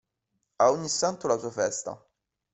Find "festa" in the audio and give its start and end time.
1.51-1.95